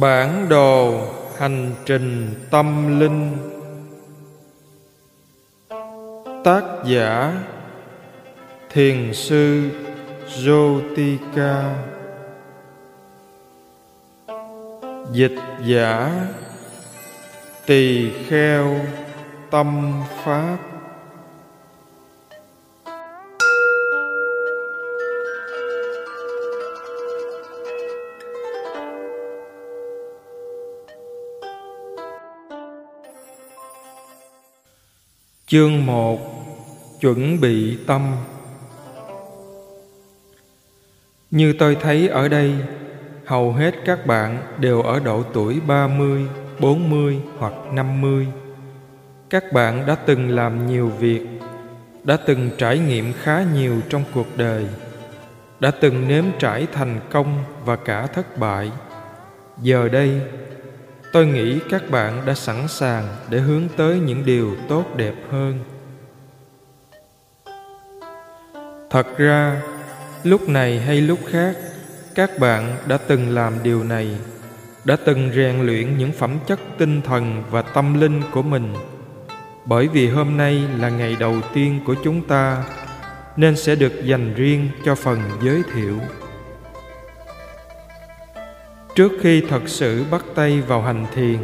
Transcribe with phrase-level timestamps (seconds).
[0.00, 1.00] Bản đồ
[1.38, 3.36] hành trình tâm linh.
[6.44, 7.42] Tác giả
[8.70, 9.70] Thiền sư
[10.28, 11.74] Jotika
[15.12, 16.26] Dịch giả
[17.66, 18.76] Tỳ kheo
[19.50, 20.75] tâm pháp.
[35.46, 36.20] Chương 1
[37.00, 38.16] Chuẩn bị tâm
[41.30, 42.54] Như tôi thấy ở đây,
[43.24, 46.26] hầu hết các bạn đều ở độ tuổi 30,
[46.60, 48.26] 40 hoặc 50.
[49.30, 51.26] Các bạn đã từng làm nhiều việc,
[52.04, 54.66] đã từng trải nghiệm khá nhiều trong cuộc đời,
[55.60, 58.70] đã từng nếm trải thành công và cả thất bại.
[59.62, 60.20] Giờ đây,
[61.16, 65.58] tôi nghĩ các bạn đã sẵn sàng để hướng tới những điều tốt đẹp hơn.
[68.90, 69.62] Thật ra,
[70.22, 71.56] lúc này hay lúc khác,
[72.14, 74.18] các bạn đã từng làm điều này,
[74.84, 78.74] đã từng rèn luyện những phẩm chất tinh thần và tâm linh của mình.
[79.64, 82.64] Bởi vì hôm nay là ngày đầu tiên của chúng ta,
[83.36, 86.00] nên sẽ được dành riêng cho phần giới thiệu
[88.96, 91.38] trước khi thật sự bắt tay vào hành thiền,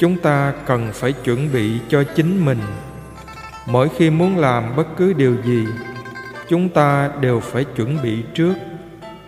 [0.00, 2.58] chúng ta cần phải chuẩn bị cho chính mình.
[3.66, 5.66] Mỗi khi muốn làm bất cứ điều gì,
[6.48, 8.54] chúng ta đều phải chuẩn bị trước.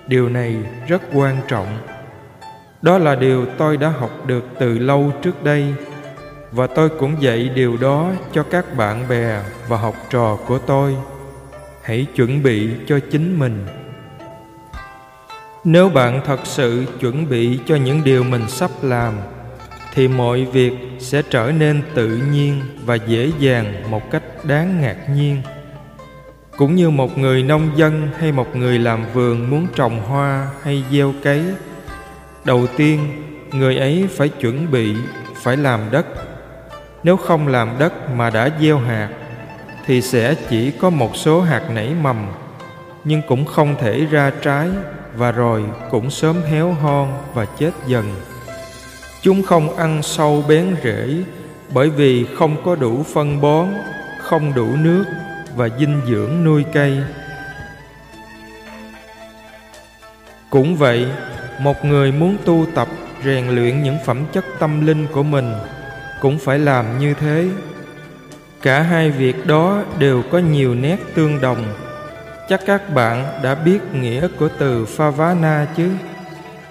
[0.07, 0.57] Điều này
[0.89, 1.79] rất quan trọng.
[2.83, 5.75] Đó là điều tôi đã học được từ lâu trước đây,
[6.53, 10.97] và tôi cũng dạy điều đó cho các bạn bè và học trò của tôi.
[11.83, 13.67] Hãy chuẩn bị cho chính mình
[15.71, 19.15] nếu bạn thật sự chuẩn bị cho những điều mình sắp làm,
[19.95, 24.97] thì mọi việc sẽ trở nên tự nhiên và dễ dàng một cách đáng ngạc
[25.15, 25.43] nhiên.
[26.57, 30.85] Cũng như một người nông dân hay một người làm vườn muốn trồng hoa hay
[30.91, 31.45] gieo cấy,
[32.45, 33.01] đầu tiên,
[33.53, 34.95] người ấy phải chuẩn bị,
[35.43, 36.07] phải làm đất.
[37.03, 39.09] Nếu không làm đất mà đã gieo hạt,
[39.87, 42.27] thì sẽ chỉ có một số hạt nảy mầm,
[43.05, 44.69] nhưng cũng không thể ra trái
[45.19, 48.15] và rồi cũng sớm héo hon và chết dần.
[49.23, 51.15] Chúng không ăn sâu bén rễ,
[51.75, 53.69] bởi vì không có đủ phân bón,
[54.21, 55.05] không đủ nước
[55.57, 56.99] và dinh dưỡng nuôi cây.
[60.51, 61.07] Cũng vậy,
[61.61, 62.89] một người muốn tu tập,
[63.25, 65.53] rèn luyện những phẩm chất tâm linh của mình
[66.21, 67.49] cũng phải làm như thế.
[68.63, 71.88] Cả hai việc đó đều có nhiều nét tương đồng
[72.49, 75.91] chắc các bạn đã biết nghĩa của từ favana chứ?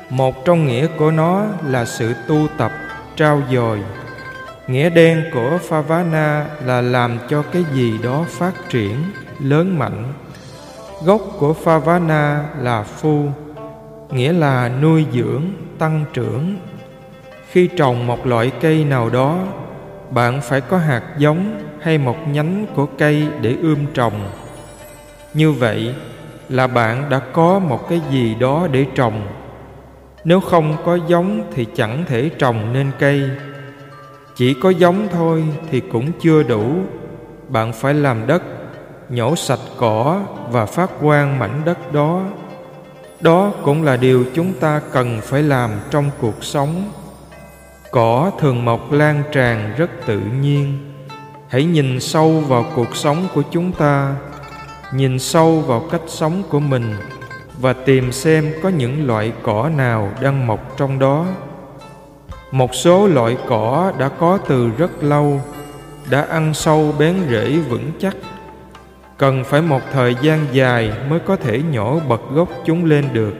[0.09, 2.71] Một trong nghĩa của nó là sự tu tập,
[3.15, 3.79] trao dồi.
[4.67, 8.95] Nghĩa đen của favana là làm cho cái gì đó phát triển,
[9.39, 10.13] lớn mạnh.
[11.05, 13.23] Gốc của favana là phu,
[14.11, 15.43] nghĩa là nuôi dưỡng,
[15.79, 16.57] tăng trưởng.
[17.51, 19.39] Khi trồng một loại cây nào đó,
[20.09, 24.29] bạn phải có hạt giống hay một nhánh của cây để ươm trồng
[25.37, 25.95] như vậy
[26.49, 29.27] là bạn đã có một cái gì đó để trồng.
[30.23, 33.29] Nếu không có giống thì chẳng thể trồng nên cây.
[34.35, 36.75] Chỉ có giống thôi thì cũng chưa đủ.
[37.49, 38.43] Bạn phải làm đất,
[39.09, 40.21] nhổ sạch cỏ
[40.51, 42.23] và phát quang mảnh đất đó.
[43.21, 46.91] Đó cũng là điều chúng ta cần phải làm trong cuộc sống.
[47.91, 50.77] Cỏ thường mọc lan tràn rất tự nhiên.
[51.47, 54.15] Hãy nhìn sâu vào cuộc sống của chúng ta
[54.91, 56.95] nhìn sâu vào cách sống của mình
[57.61, 61.25] và tìm xem có những loại cỏ nào đang mọc trong đó.
[62.51, 65.41] Một số loại cỏ đã có từ rất lâu
[66.09, 68.15] đã ăn sâu bén rễ vững chắc.
[69.17, 73.33] Cần phải một thời gian dài mới có thể nhổ bật gốc chúng lên được.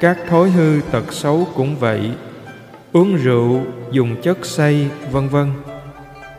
[0.00, 2.10] Các thói hư tật xấu cũng vậy
[2.92, 3.60] uống rượu
[3.90, 5.52] dùng chất say, vân vân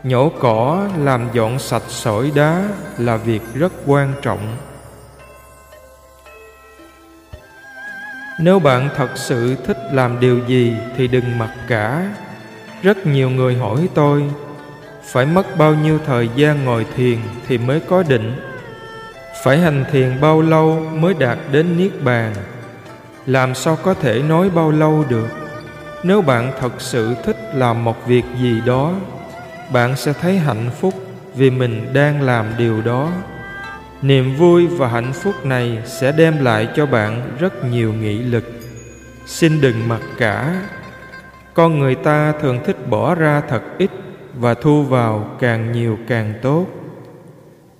[0.07, 4.57] nhổ cỏ làm dọn sạch sỏi đá là việc rất quan trọng.
[8.39, 12.13] Nếu bạn thật sự thích làm điều gì thì đừng mặc cả.
[12.81, 14.23] Rất nhiều người hỏi tôi,
[15.03, 17.17] phải mất bao nhiêu thời gian ngồi thiền
[17.47, 18.35] thì mới có định?
[19.43, 22.33] Phải hành thiền bao lâu mới đạt đến niết bàn?
[23.25, 25.29] Làm sao có thể nói bao lâu được?
[26.03, 28.93] Nếu bạn thật sự thích làm một việc gì đó
[29.71, 30.93] bạn sẽ thấy hạnh phúc
[31.35, 33.11] vì mình đang làm điều đó.
[34.01, 38.43] Niềm vui và hạnh phúc này sẽ đem lại cho bạn rất nhiều nghị lực.
[39.25, 40.61] Xin đừng mặc cả.
[41.53, 43.91] Con người ta thường thích bỏ ra thật ít
[44.35, 46.65] và thu vào càng nhiều càng tốt.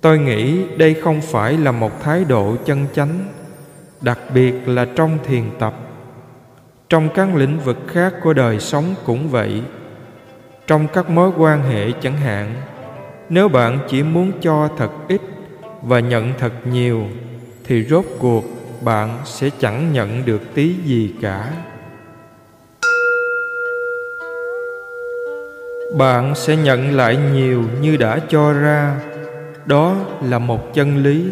[0.00, 3.24] Tôi nghĩ đây không phải là một thái độ chân chánh,
[4.00, 5.74] đặc biệt là trong thiền tập.
[6.88, 9.62] Trong các lĩnh vực khác của đời sống cũng vậy
[10.68, 12.54] trong các mối quan hệ chẳng hạn.
[13.28, 15.20] Nếu bạn chỉ muốn cho thật ít
[15.82, 17.04] và nhận thật nhiều,
[17.64, 18.44] thì rốt cuộc
[18.84, 21.52] bạn sẽ chẳng nhận được tí gì cả.
[25.96, 29.00] Bạn sẽ nhận lại nhiều như đã cho ra.
[29.66, 31.24] Đó là một chân lý.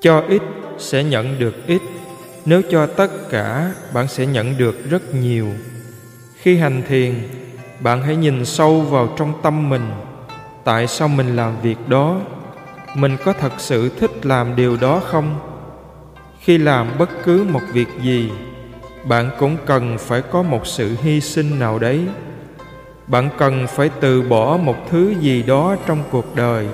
[0.00, 0.42] Cho ít
[0.78, 1.82] sẽ nhận được ít.
[2.44, 5.46] Nếu cho tất cả, bạn sẽ nhận được rất nhiều
[6.40, 7.14] khi hành thiền,
[7.80, 9.90] bạn hãy nhìn sâu vào trong tâm mình.
[10.64, 12.20] Tại sao mình làm việc đó?
[12.94, 15.38] Mình có thật sự thích làm điều đó không?
[16.40, 18.30] Khi làm bất cứ một việc gì,
[19.04, 22.00] bạn cũng cần phải có một sự hy sinh nào đấy.
[23.06, 26.66] Bạn cần phải từ bỏ một thứ gì đó trong cuộc đời.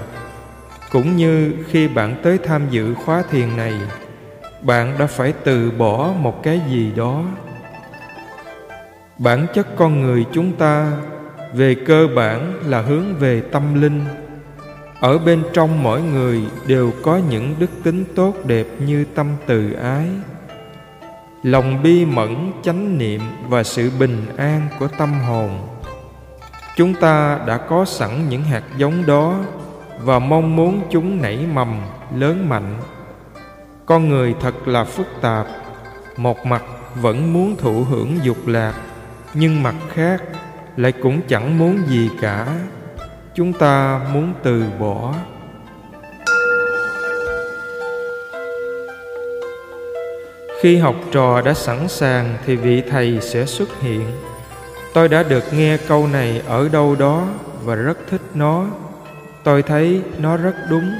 [0.90, 3.74] Cũng như khi bạn tới tham dự khóa thiền này,
[4.62, 7.24] bạn đã phải từ bỏ một cái gì đó
[9.18, 10.92] bản chất con người chúng ta
[11.54, 14.04] về cơ bản là hướng về tâm linh.
[15.00, 19.72] Ở bên trong mỗi người đều có những đức tính tốt đẹp như tâm từ
[19.72, 20.08] ái.
[21.42, 25.50] Lòng bi mẫn, chánh niệm và sự bình an của tâm hồn.
[26.76, 29.38] Chúng ta đã có sẵn những hạt giống đó
[30.02, 31.80] và mong muốn chúng nảy mầm,
[32.16, 32.76] lớn mạnh.
[33.86, 35.46] Con người thật là phức tạp,
[36.16, 36.62] một mặt
[37.00, 38.74] vẫn muốn thụ hưởng dục lạc
[39.34, 40.22] nhưng mặt khác
[40.76, 42.46] lại cũng chẳng muốn gì cả.
[43.34, 45.14] Chúng ta muốn từ bỏ.
[50.60, 54.06] Khi học trò đã sẵn sàng thì vị thầy sẽ xuất hiện.
[54.94, 57.26] Tôi đã được nghe câu này ở đâu đó
[57.62, 58.66] và rất thích nó.
[59.44, 60.94] Tôi thấy nó rất đúng.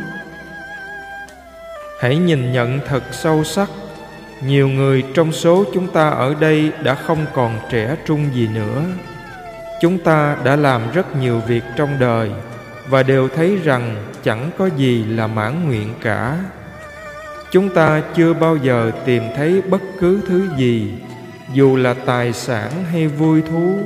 [2.00, 3.68] Hãy nhìn nhận thật sâu sắc
[4.46, 8.82] nhiều người trong số chúng ta ở đây đã không còn trẻ trung gì nữa.
[9.80, 12.30] Chúng ta đã làm rất nhiều việc trong đời
[12.88, 16.38] và đều thấy rằng chẳng có gì là mãn nguyện cả.
[17.50, 20.94] Chúng ta chưa bao giờ tìm thấy bất cứ thứ gì,
[21.52, 23.78] dù là tài sản hay vui thú,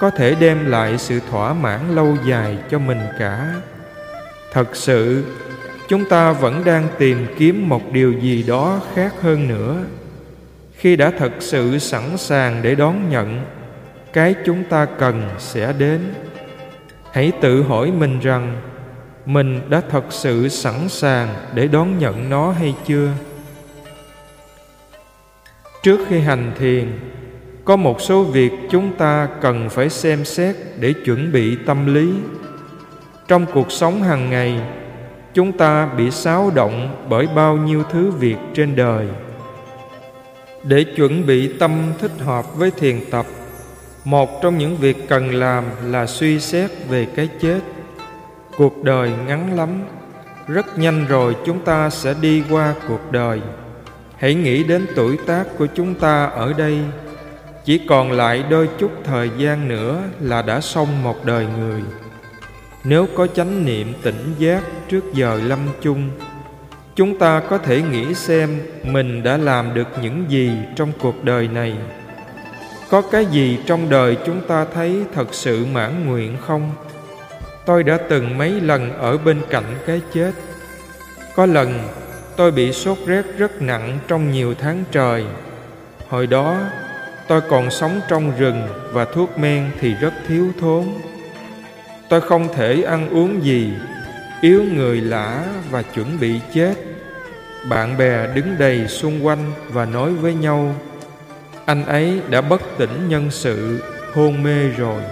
[0.00, 3.54] có thể đem lại sự thỏa mãn lâu dài cho mình cả.
[4.52, 5.24] Thật sự
[5.88, 9.76] chúng ta vẫn đang tìm kiếm một điều gì đó khác hơn nữa.
[10.72, 13.40] Khi đã thật sự sẵn sàng để đón nhận,
[14.12, 16.00] cái chúng ta cần sẽ đến.
[17.12, 18.56] Hãy tự hỏi mình rằng,
[19.26, 23.10] mình đã thật sự sẵn sàng để đón nhận nó hay chưa?
[25.82, 26.98] Trước khi hành thiền,
[27.64, 32.12] có một số việc chúng ta cần phải xem xét để chuẩn bị tâm lý.
[33.28, 34.60] Trong cuộc sống hàng ngày
[35.36, 39.06] chúng ta bị xáo động bởi bao nhiêu thứ việc trên đời.
[40.62, 43.26] Để chuẩn bị tâm thích hợp với thiền tập,
[44.04, 47.60] một trong những việc cần làm là suy xét về cái chết.
[48.56, 49.82] Cuộc đời ngắn lắm,
[50.48, 53.40] rất nhanh rồi chúng ta sẽ đi qua cuộc đời.
[54.16, 56.78] Hãy nghĩ đến tuổi tác của chúng ta ở đây.
[57.64, 61.82] Chỉ còn lại đôi chút thời gian nữa là đã xong một đời người
[62.88, 66.10] nếu có chánh niệm tỉnh giác trước giờ lâm chung,
[66.94, 71.48] chúng ta có thể nghĩ xem mình đã làm được những gì trong cuộc đời
[71.48, 71.74] này.
[72.90, 76.70] Có cái gì trong đời chúng ta thấy thật sự mãn nguyện không?
[77.66, 80.32] Tôi đã từng mấy lần ở bên cạnh cái chết.
[81.36, 81.78] Có lần,
[82.36, 85.24] tôi bị sốt rét rất nặng trong nhiều tháng trời.
[86.08, 86.58] Hồi đó,
[87.28, 90.84] tôi còn sống trong rừng và thuốc men thì rất thiếu thốn
[92.08, 93.72] tôi không thể ăn uống gì.
[94.40, 96.74] Yếu người lã và chuẩn bị chết.
[97.68, 100.74] Bạn bè đứng đầy xung quanh và nói với nhau,
[101.64, 103.82] anh ấy đã bất tỉnh nhân sự,
[104.14, 105.02] hôn mê rồi.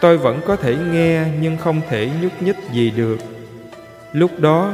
[0.00, 3.18] Tôi vẫn có thể nghe nhưng không thể nhúc nhích gì được.
[4.12, 4.72] Lúc đó,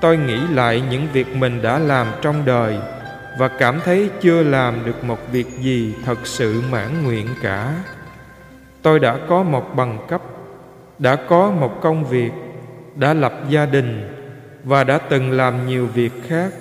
[0.00, 2.76] tôi nghĩ lại những việc mình đã làm trong đời
[3.38, 7.74] và cảm thấy chưa làm được một việc gì thật sự mãn nguyện cả
[8.82, 10.22] tôi đã có một bằng cấp,
[10.98, 12.30] đã có một công việc,
[12.94, 14.18] đã lập gia đình
[14.64, 16.52] và đã từng làm nhiều việc khác.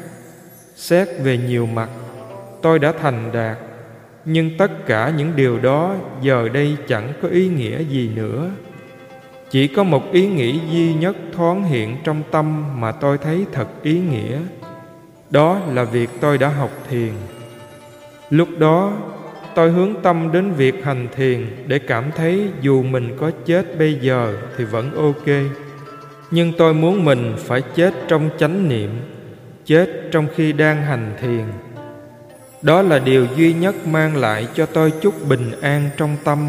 [0.75, 1.89] Xét về nhiều mặt,
[2.61, 3.57] tôi đã thành đạt,
[4.25, 8.49] nhưng tất cả những điều đó giờ đây chẳng có ý nghĩa gì nữa.
[9.49, 13.67] Chỉ có một ý nghĩ duy nhất thoáng hiện trong tâm mà tôi thấy thật
[13.83, 14.39] ý nghĩa,
[15.29, 17.11] đó là việc tôi đã học thiền.
[18.29, 18.93] Lúc đó
[19.55, 23.93] tôi hướng tâm đến việc hành thiền để cảm thấy dù mình có chết bây
[23.93, 25.53] giờ thì vẫn ok.
[26.31, 28.89] Nhưng tôi muốn mình phải chết trong chánh niệm,
[29.65, 31.43] chết trong khi đang hành thiền.
[32.61, 36.47] Đó là điều duy nhất mang lại cho tôi chút bình an trong tâm,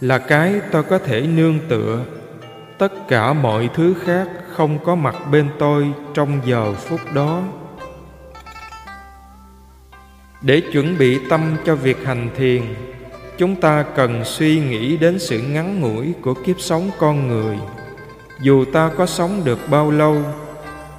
[0.00, 2.04] là cái tôi có thể nương tựa.
[2.78, 7.42] Tất cả mọi thứ khác không có mặt bên tôi trong giờ phút đó
[10.46, 12.62] để chuẩn bị tâm cho việc hành thiền,
[13.38, 17.56] chúng ta cần suy nghĩ đến sự ngắn ngủi của kiếp sống con người.
[18.42, 20.16] Dù ta có sống được bao lâu,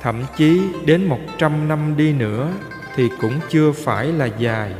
[0.02, 2.50] thậm chí đến một trăm năm đi nữa
[2.96, 4.72] thì cũng chưa phải là dài.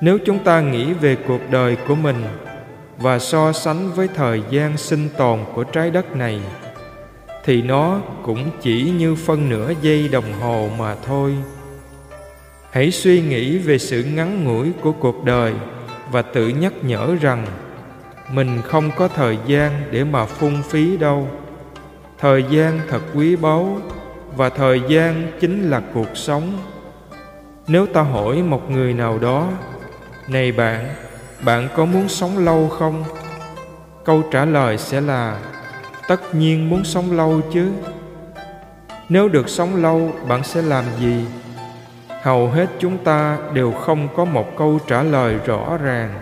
[0.00, 2.24] Nếu chúng ta nghĩ về cuộc đời của mình
[2.98, 6.40] và so sánh với thời gian sinh tồn của trái đất này,
[7.44, 11.34] thì nó cũng chỉ như phân nửa giây đồng hồ mà thôi
[12.70, 15.54] hãy suy nghĩ về sự ngắn ngủi của cuộc đời
[16.10, 17.46] và tự nhắc nhở rằng
[18.32, 21.28] mình không có thời gian để mà phung phí đâu.
[22.18, 23.78] Thời gian thật quý báu
[24.36, 26.58] và thời gian chính là cuộc sống.
[27.68, 29.48] Nếu ta hỏi một người nào đó,
[30.28, 30.94] này bạn
[31.44, 33.04] bạn có muốn sống lâu không?
[34.04, 35.38] Câu trả lời sẽ là,
[36.08, 37.70] tất nhiên muốn sống lâu chứ.
[39.08, 41.24] Nếu được sống lâu, bạn sẽ làm gì?
[42.22, 46.14] Hầu hết chúng ta đều không có một câu trả lời rõ ràng.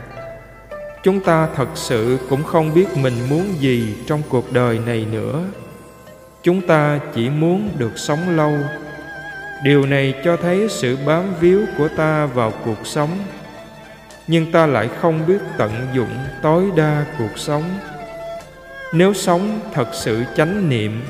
[1.02, 5.44] Chúng ta thật sự cũng không biết mình muốn gì trong cuộc đời này nữa.
[6.42, 8.52] Chúng ta chỉ muốn được sống lâu.
[9.64, 13.10] Điều này cho thấy sự bám víu của ta vào cuộc sống.
[14.26, 17.64] Nhưng ta lại không biết tận dụng tối đa cuộc sống.
[18.92, 21.02] Nếu sống thật sự chánh niệm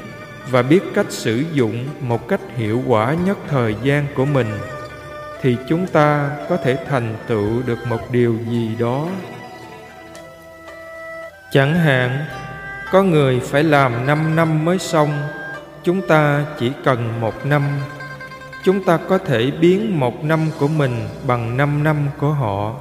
[0.51, 4.47] và biết cách sử dụng một cách hiệu quả nhất thời gian của mình
[5.43, 9.07] thì chúng ta có thể thành tựu được một điều gì đó.
[11.53, 12.25] Chẳng hạn,
[12.93, 15.11] có người phải làm năm năm mới xong,
[15.85, 17.63] chúng ta chỉ cần một năm.
[18.65, 22.75] Chúng ta có thể biến một năm của mình bằng năm năm của họ.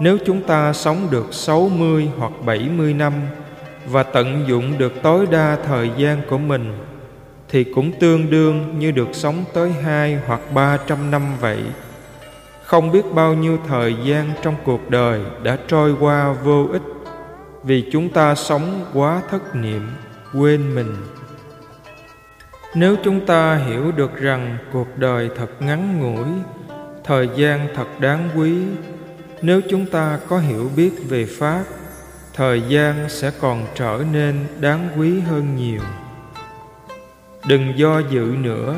[0.00, 3.12] Nếu chúng ta sống được 60 hoặc 70 năm
[3.86, 6.78] và tận dụng được tối đa thời gian của mình
[7.54, 11.58] thì cũng tương đương như được sống tới hai hoặc ba trăm năm vậy.
[12.64, 16.82] Không biết bao nhiêu thời gian trong cuộc đời đã trôi qua vô ích
[17.62, 19.88] vì chúng ta sống quá thất niệm,
[20.32, 20.96] quên mình.
[22.74, 26.26] Nếu chúng ta hiểu được rằng cuộc đời thật ngắn ngủi,
[27.04, 28.62] thời gian thật đáng quý,
[29.42, 31.64] nếu chúng ta có hiểu biết về Pháp,
[32.32, 35.80] thời gian sẽ còn trở nên đáng quý hơn nhiều
[37.46, 38.74] đừng do dự nữa,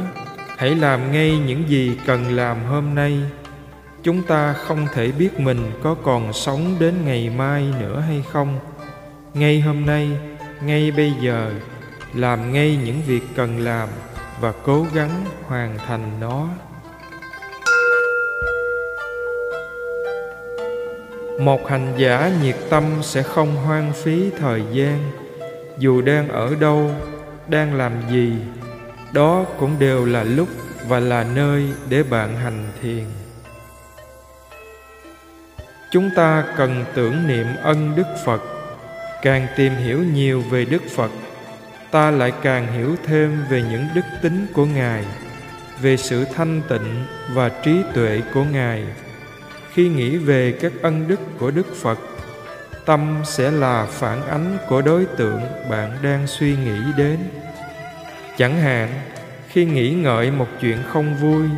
[0.57, 3.19] hãy làm ngay những gì cần làm hôm nay.
[4.03, 8.59] Chúng ta không thể biết mình có còn sống đến ngày mai nữa hay không.
[9.35, 10.11] Ngay hôm nay,
[10.63, 11.53] ngay bây giờ,
[12.15, 13.89] làm ngay những việc cần làm
[14.41, 16.49] và cố gắng hoàn thành nó.
[21.41, 24.99] Một hành giả nhiệt tâm sẽ không hoang phí thời gian,
[25.79, 26.91] dù đang ở đâu
[27.49, 28.33] đang làm gì,
[29.13, 30.49] đó cũng đều là lúc
[30.89, 33.05] và là nơi để bạn hành thiền.
[35.91, 38.43] Chúng ta cần tưởng niệm ân đức phật,
[39.23, 41.11] càng tìm hiểu nhiều về đức phật,
[41.91, 45.05] ta lại càng hiểu thêm về những đức tính của ngài,
[45.83, 48.85] về sự thanh tịnh và trí tuệ của ngài.
[49.73, 51.99] Khi nghĩ về các ân đức của đức phật
[52.87, 55.41] tâm sẽ là phản ánh của đối tượng
[55.71, 57.19] bạn đang suy nghĩ đến.
[58.39, 58.89] Chẳng hạn,
[59.49, 61.49] khi nghĩ ngợi một chuyện không vui,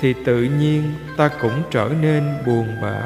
[0.00, 3.02] thì tự nhiên ta cũng trở nên buồn bã.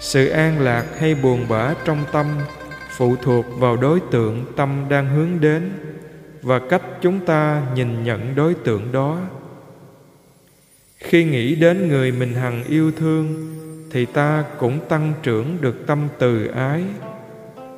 [0.00, 2.26] Sự an lạc hay buồn bã trong tâm
[2.96, 5.72] phụ thuộc vào đối tượng tâm đang hướng đến
[6.42, 9.18] và cách chúng ta nhìn nhận đối tượng đó.
[10.98, 13.54] Khi nghĩ đến người mình hằng yêu thương
[13.90, 16.84] thì ta cũng tăng trưởng được tâm từ ái.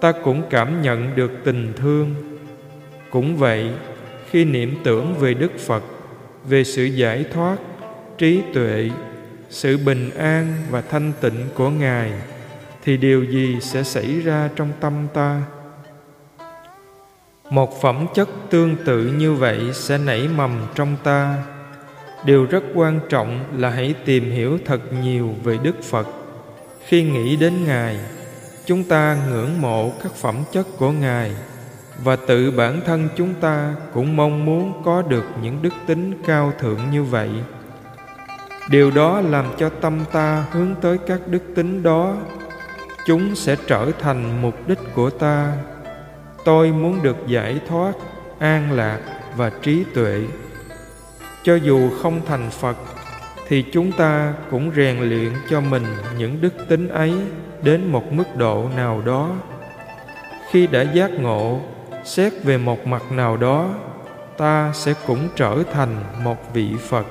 [0.00, 2.14] Ta cũng cảm nhận được tình thương.
[3.10, 3.70] Cũng vậy,
[4.30, 5.82] khi niệm tưởng về đức phật,
[6.48, 7.56] về sự giải thoát,
[8.18, 8.90] trí tuệ,
[9.50, 12.12] sự bình an và thanh tịnh của ngài,
[12.84, 15.42] thì điều gì sẽ xảy ra trong tâm ta?
[17.50, 21.36] Một phẩm chất tương tự như vậy sẽ nảy mầm trong ta
[22.24, 26.06] điều rất quan trọng là hãy tìm hiểu thật nhiều về đức phật.
[26.86, 27.98] Khi nghĩ đến ngài,
[28.66, 31.32] chúng ta ngưỡng mộ các phẩm chất của ngài,
[32.04, 36.52] và tự bản thân chúng ta cũng mong muốn có được những đức tính cao
[36.58, 37.30] thượng như vậy.
[38.70, 42.16] Điều đó làm cho tâm ta hướng tới các đức tính đó.
[43.06, 45.52] Chúng sẽ trở thành mục đích của ta.
[46.44, 47.92] Tôi muốn được giải thoát
[48.38, 48.98] an lạc
[49.36, 50.24] và trí tuệ
[51.44, 52.76] cho dù không thành phật,
[53.48, 55.86] thì chúng ta cũng rèn luyện cho mình
[56.18, 57.14] những đức tính ấy
[57.62, 59.30] đến một mức độ nào đó.
[60.50, 61.60] Khi đã giác ngộ,
[62.04, 63.68] xét về một mặt nào đó,
[64.38, 67.06] ta sẽ cũng trở thành một vị phật.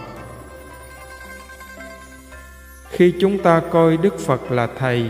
[2.90, 5.06] Khi chúng ta coi đức phật là thầy,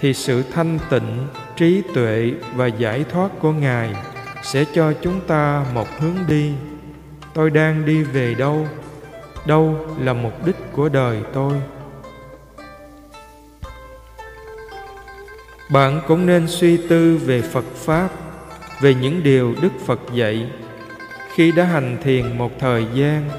[0.00, 1.26] thì sự thanh tịnh,
[1.56, 3.94] trí tuệ và giải thoát của ngài
[4.42, 6.52] sẽ cho chúng ta một hướng đi
[7.38, 8.66] tôi đang đi về đâu?
[9.46, 11.52] Đâu là mục đích của đời tôi?
[15.70, 18.08] Bạn cũng nên suy tư về phật pháp,
[18.80, 20.50] về những điều đức phật dạy.
[21.34, 23.30] Khi đã hành thiền một thời gian,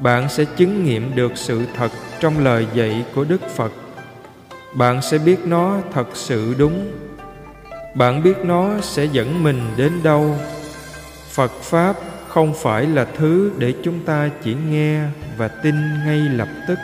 [0.00, 1.90] bạn sẽ chứng nghiệm được sự thật
[2.20, 3.72] trong lời dạy của đức phật.
[4.74, 6.92] Bạn sẽ biết nó thật sự đúng.
[7.94, 10.36] Bạn biết nó sẽ dẫn mình đến đâu?
[11.30, 11.96] Phật pháp
[12.34, 15.00] không phải là thứ để chúng ta chỉ nghe
[15.36, 15.74] và tin
[16.06, 16.78] ngay lập tức.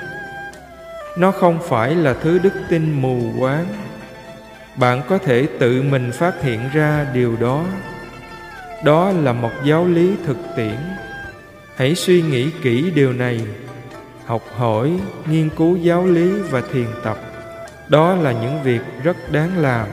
[1.19, 3.67] Nó không phải là thứ đức tin mù quáng.
[4.77, 7.65] Bạn có thể tự mình phát hiện ra điều đó.
[8.85, 10.77] Đó là một giáo lý thực tiễn.
[11.77, 13.41] Hãy suy nghĩ kỹ điều này.
[14.27, 14.93] Học hỏi,
[15.27, 17.19] nghiên cứu giáo lý và thiền tập.
[17.89, 19.89] Đó là những việc rất đáng làm.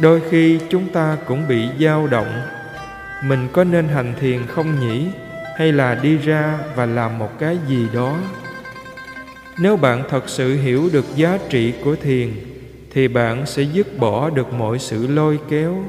[0.00, 2.42] Đôi khi chúng ta cũng bị dao động
[3.28, 5.06] mình có nên hành thiền không nhỉ?
[5.56, 8.18] Hay là đi ra và làm một cái gì đó?
[9.58, 12.28] Nếu bạn thật sự hiểu được giá trị của thiền,
[12.90, 15.84] thì bạn sẽ dứt bỏ được mọi sự lôi kéo,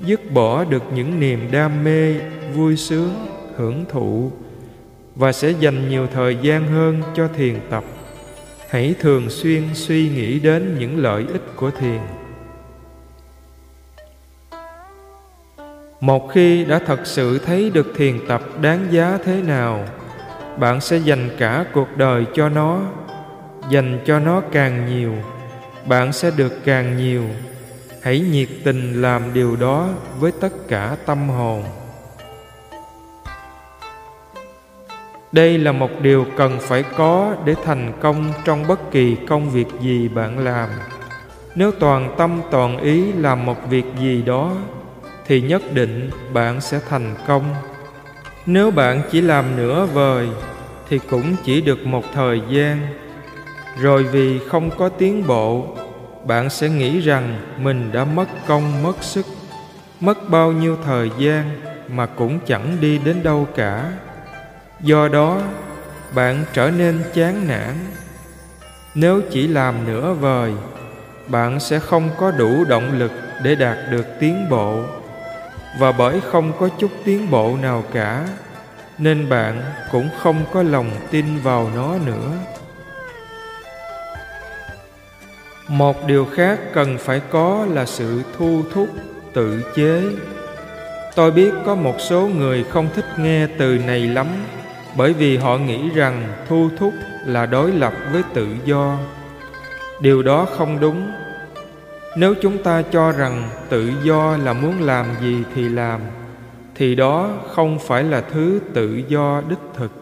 [0.00, 2.14] dứt bỏ được những niềm đam mê,
[2.54, 3.26] vui sướng,
[3.56, 4.32] hưởng thụ,
[5.16, 7.84] và sẽ dành nhiều thời gian hơn cho thiền tập.
[8.70, 12.00] Hãy thường xuyên suy nghĩ đến những lợi ích của thiền.
[16.02, 19.84] Một khi đã thật sự thấy được thiền tập đáng giá thế nào,
[20.58, 22.80] bạn sẽ dành cả cuộc đời cho nó,
[23.70, 25.14] dành cho nó càng nhiều,
[25.86, 27.22] bạn sẽ được càng nhiều.
[28.02, 29.88] Hãy nhiệt tình làm điều đó
[30.18, 31.64] với tất cả tâm hồn.
[35.32, 39.66] Đây là một điều cần phải có để thành công trong bất kỳ công việc
[39.80, 40.68] gì bạn làm.
[41.54, 44.52] Nếu toàn tâm toàn ý làm một việc gì đó
[45.32, 47.54] thì nhất định bạn sẽ thành công.
[48.46, 50.28] Nếu bạn chỉ làm nửa vời,
[50.88, 52.86] thì cũng chỉ được một thời gian.
[53.80, 55.76] Rồi vì không có tiến bộ,
[56.26, 59.26] bạn sẽ nghĩ rằng mình đã mất công, mất sức,
[60.00, 63.92] mất bao nhiêu thời gian mà cũng chẳng đi đến đâu cả.
[64.80, 65.40] Do đó,
[66.14, 67.74] bạn trở nên chán nản.
[68.94, 70.52] Nếu chỉ làm nửa vời,
[71.28, 74.84] bạn sẽ không có đủ động lực để đạt được tiến bộ
[75.78, 78.26] và bởi không có chút tiến bộ nào cả,
[78.98, 82.32] nên bạn cũng không có lòng tin vào nó nữa.
[85.68, 88.88] Một điều khác cần phải có là sự thu thúc,
[89.32, 90.02] tự chế.
[91.14, 94.26] Tôi biết có một số người không thích nghe từ này lắm,
[94.96, 96.92] bởi vì họ nghĩ rằng thu thúc
[97.26, 98.98] là đối lập với tự do.
[100.00, 101.12] Điều đó không đúng
[102.16, 106.00] nếu chúng ta cho rằng tự do là muốn làm gì thì làm,
[106.74, 109.92] thì đó không phải là thứ tự do đích thực.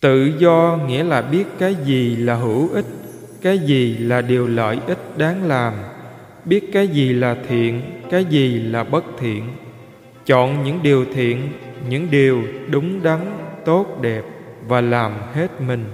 [0.00, 2.84] Tự do nghĩa là biết cái gì là hữu ích,
[3.42, 5.74] cái gì là điều lợi ích đáng làm,
[6.44, 9.48] biết cái gì là thiện, cái gì là bất thiện.
[10.26, 11.48] Chọn những điều thiện,
[11.88, 13.20] những điều đúng đắn,
[13.64, 14.22] tốt đẹp
[14.68, 15.84] và làm hết mình.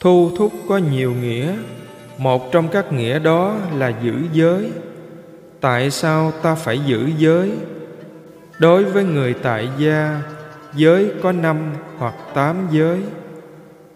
[0.00, 1.54] Thu thúc có nhiều nghĩa
[2.22, 4.70] một trong các nghĩa đó là giữ giới.
[5.60, 7.52] Tại sao ta phải giữ giới?
[8.58, 10.22] Đối với người tại gia,
[10.74, 11.56] giới có năm
[11.98, 12.98] hoặc tám giới.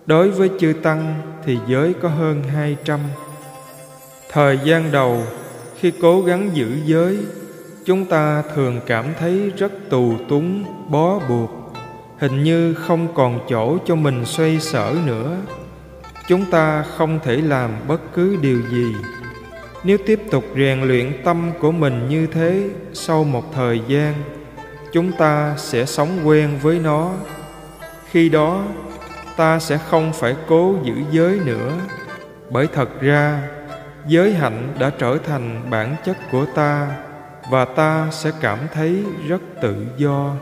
[0.06, 3.00] Đối với chư tăng thì giới có hơn hai trăm.
[4.32, 5.22] Thời gian đầu,
[5.80, 7.18] khi cố gắng giữ giới,
[7.84, 11.50] chúng ta thường cảm thấy rất tù túng, bó buộc.
[12.18, 15.36] Hình như không còn chỗ cho mình xoay sở nữa
[16.28, 18.94] chúng ta không thể làm bất cứ điều gì.
[19.84, 24.14] Nếu tiếp tục rèn luyện tâm của mình như thế sau một thời gian,
[24.92, 27.12] chúng ta sẽ sống quen với nó.
[28.10, 28.64] Khi đó,
[29.36, 31.72] ta sẽ không phải cố giữ giới nữa,
[32.50, 33.48] bởi thật ra,
[34.06, 36.88] giới hạnh đã trở thành bản chất của ta
[37.50, 40.32] và ta sẽ cảm thấy rất tự do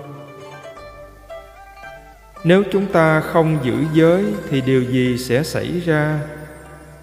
[2.45, 6.21] nếu chúng ta không giữ giới thì điều gì sẽ xảy ra?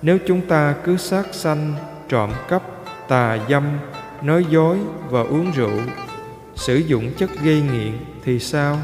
[0.01, 1.73] Nếu chúng ta cứ sát sanh,
[2.09, 2.63] trộm cắp,
[3.07, 3.63] tà dâm,
[4.21, 4.77] nói dối
[5.09, 5.79] và uống rượu,
[6.55, 7.93] sử dụng chất gây nghiện
[8.25, 8.77] thì sao?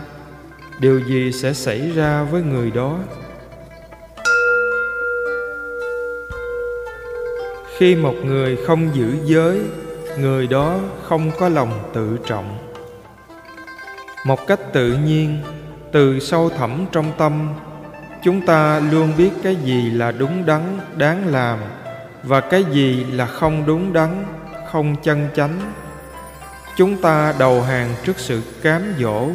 [0.79, 2.99] Điều gì sẽ xảy ra với người đó?
[7.77, 9.61] Khi một người không giữ giới,
[10.19, 12.57] người đó không có lòng tự trọng.
[14.25, 15.39] Một cách tự nhiên
[15.91, 17.53] từ sâu thẳm trong tâm,
[18.23, 20.61] chúng ta luôn biết cái gì là đúng đắn,
[20.95, 21.59] đáng làm,
[22.23, 24.25] và cái gì là không đúng đắn,
[24.71, 25.59] không chân chánh.
[26.77, 29.27] Chúng ta đầu hàng trước sự cám dỗ,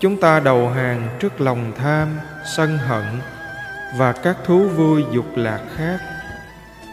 [0.00, 2.08] chúng ta đầu hàng trước lòng tham,
[2.56, 3.04] sân hận,
[3.96, 5.98] và các thú vui dục lạc khác.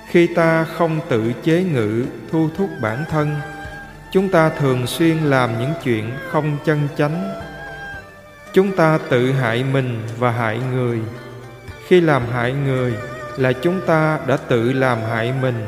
[0.08, 3.36] Khi ta không tự chế ngự, thu thúc bản thân,
[4.12, 7.34] chúng ta thường xuyên làm những chuyện không chân chánh
[8.54, 11.00] chúng ta tự hại mình và hại người.
[11.88, 12.94] Khi làm hại người
[13.38, 15.68] là chúng ta đã tự làm hại mình.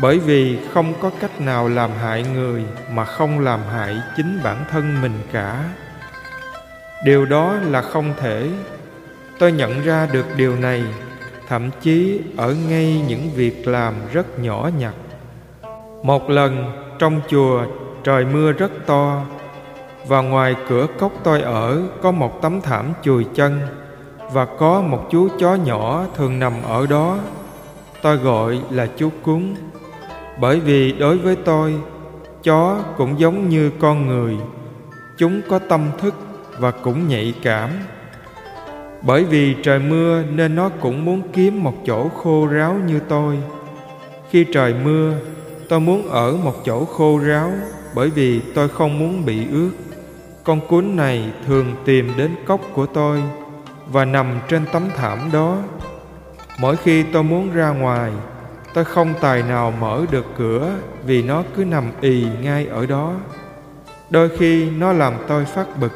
[0.00, 4.64] Bởi vì không có cách nào làm hại người mà không làm hại chính bản
[4.70, 5.64] thân mình cả.
[7.04, 8.48] Điều đó là không thể.
[9.38, 10.84] Tôi nhận ra được điều này,
[11.48, 14.94] thậm chí ở ngay những việc làm rất nhỏ nhặt.
[16.02, 17.64] Một lần, trong chùa,
[18.04, 19.24] trời mưa rất to
[20.06, 23.60] và ngoài cửa cốc tôi ở, có một tấm thảm chùi chân,
[24.32, 27.18] và có một chú chó nhỏ thường nằm ở đó.
[28.02, 29.54] Tôi gọi là chú cúng
[30.40, 31.74] bởi vì đối với tôi,
[32.42, 34.36] chó cũng giống như con người.
[35.18, 36.14] Chúng có tâm thức
[36.58, 37.70] và cũng nhạy cảm.
[39.02, 43.38] Bởi vì trời mưa nên nó cũng muốn kiếm một chỗ khô ráo như tôi.
[44.30, 45.14] Khi trời mưa,
[45.68, 47.52] tôi muốn ở một chỗ khô ráo,
[47.94, 49.70] bởi vì tôi không muốn bị ướt
[50.44, 53.22] con cún này thường tìm đến cốc của tôi
[53.92, 55.58] và nằm trên tấm thảm đó.
[56.58, 58.12] Mỗi khi tôi muốn ra ngoài,
[58.74, 60.72] tôi không tài nào mở được cửa
[61.06, 63.14] vì nó cứ nằm ì ngay ở đó.
[64.10, 65.92] Đôi khi nó làm tôi phát bực.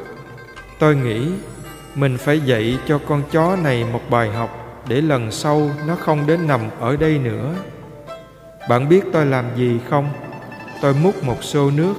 [0.79, 1.31] Tôi nghĩ
[1.95, 6.27] mình phải dạy cho con chó này một bài học để lần sau nó không
[6.27, 7.53] đến nằm ở đây nữa.
[8.69, 10.09] Bạn biết tôi làm gì không?
[10.81, 11.93] Tôi múc một xô nước,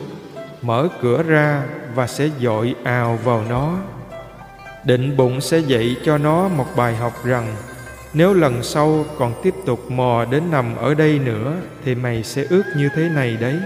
[0.63, 1.63] mở cửa ra
[1.97, 3.77] và sẽ dội ào vào nó.
[4.85, 7.57] Định bụng sẽ dạy cho nó một bài học rằng,
[8.15, 11.55] nếu lần sau còn tiếp tục mò đến nằm ở đây nữa,
[11.85, 13.59] thì mày sẽ ướt như thế này đấy.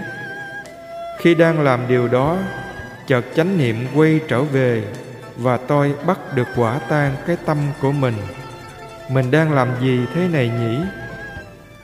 [1.19, 2.37] Khi đang làm điều đó,
[3.07, 4.83] chợt chánh niệm quay trở về
[5.37, 8.15] và tôi bắt được quả tan cái tâm của mình.
[9.09, 10.77] Mình đang làm gì thế này nhỉ?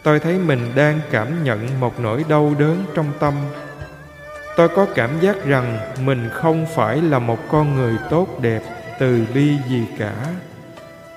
[0.03, 3.33] Tôi thấy mình đang cảm nhận một nỗi đau đớn trong tâm
[4.57, 8.61] tôi có cảm giác rằng mình không phải là một con người tốt đẹp
[8.99, 10.13] từ bi gì cả.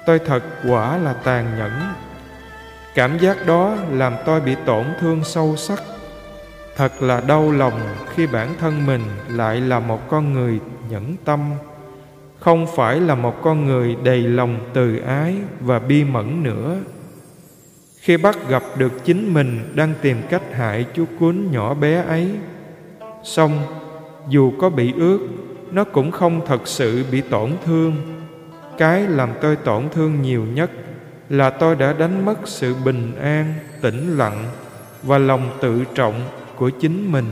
[0.06, 1.72] Tôi thật quả là tàn nhẫn.
[2.94, 5.82] Cảm giác đó làm tôi bị tổn thương sâu sắc.
[6.76, 7.80] Thật là đau lòng
[8.14, 11.50] khi bản thân mình lại là một con người nhẫn tâm.
[12.38, 16.76] Không phải là một con người đầy lòng từ ái và bi mẫn nữa.
[18.00, 22.30] Khi bắt gặp được chính mình đang tìm cách hại chú cuốn nhỏ bé ấy
[23.24, 23.62] xong,
[24.28, 25.18] dù có bị ướt
[25.70, 27.96] nó cũng không thật sự bị tổn thương.
[28.78, 30.70] Cái làm tôi tổn thương nhiều nhất
[31.28, 34.44] là tôi đã đánh mất sự bình an, tĩnh lặng
[35.02, 36.14] và lòng tự trọng
[36.56, 37.26] của chính mình.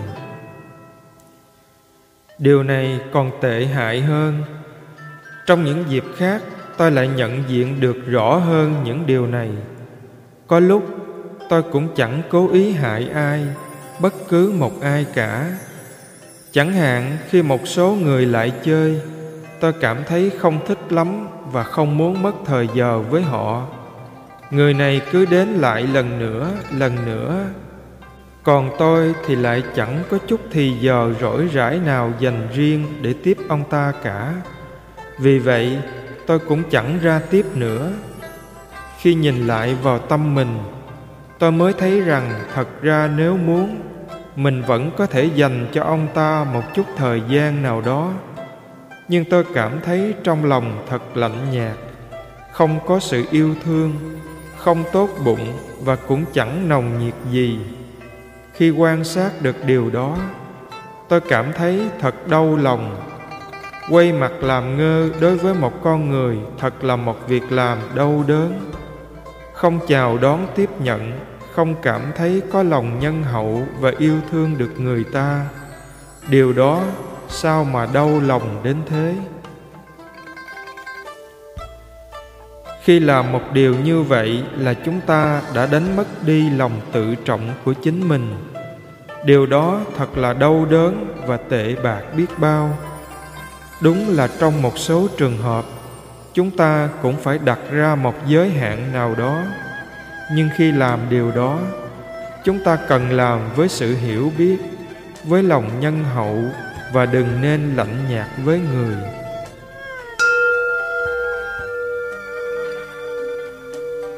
[2.38, 4.42] Điều này còn tệ hại hơn.
[5.46, 6.42] Trong những dịp khác,
[6.76, 9.50] tôi lại nhận diện được rõ hơn những điều này.
[10.46, 10.86] Có lúc,
[11.48, 13.46] tôi cũng chẳng cố ý hại ai,
[14.00, 15.50] bất cứ một ai cả
[16.58, 19.00] chẳng hạn khi một số người lại chơi
[19.60, 23.66] tôi cảm thấy không thích lắm và không muốn mất thời giờ với họ.
[24.50, 27.44] Người này cứ đến lại lần nữa lần nữa.
[28.42, 33.14] Còn tôi thì lại chẳng có chút thì giờ rỗi rãi nào dành riêng để
[33.22, 34.34] tiếp ông ta cả.
[35.18, 35.78] Vì vậy,
[36.26, 37.90] tôi cũng chẳng ra tiếp nữa.
[39.00, 40.58] Khi nhìn lại vào tâm mình,
[41.38, 43.87] tôi mới thấy rằng thật ra nếu muốn
[44.38, 48.12] mình vẫn có thể dành cho ông ta một chút thời gian nào đó.
[49.08, 51.76] Nhưng tôi cảm thấy trong lòng thật lạnh nhạt.
[52.52, 53.94] Không có sự yêu thương,
[54.56, 57.58] không tốt bụng và cũng chẳng nồng nhiệt gì.
[58.52, 60.16] Khi quan sát được điều đó,
[61.08, 62.96] tôi cảm thấy thật đau lòng.
[63.90, 68.24] Quay mặt làm ngơ đối với một con người thật là một việc làm đau
[68.26, 68.70] đớn.
[69.52, 71.12] Không chào đón tiếp nhận
[71.58, 75.46] không cảm thấy có lòng nhân hậu và yêu thương được người ta.
[76.28, 76.82] Điều đó
[77.28, 79.14] sao mà đau lòng đến thế?
[82.82, 87.14] Khi làm một điều như vậy là chúng ta đã đánh mất đi lòng tự
[87.14, 88.34] trọng của chính mình.
[89.24, 92.78] Điều đó thật là đau đớn và tệ bạc biết bao.
[93.80, 95.64] Đúng là trong một số trường hợp,
[96.34, 99.42] chúng ta cũng phải đặt ra một giới hạn nào đó
[100.34, 101.58] nhưng khi làm điều đó,
[102.44, 104.56] chúng ta cần làm với sự hiểu biết,
[105.24, 106.44] với lòng nhân hậu
[106.92, 108.96] và đừng nên lạnh nhạt với người.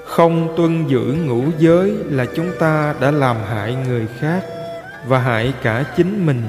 [0.04, 4.44] Không tuân giữ ngũ giới là chúng ta đã làm hại người khác
[5.06, 6.42] và hại cả chính mình.